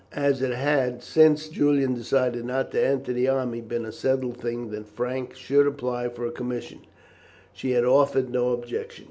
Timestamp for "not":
2.45-2.71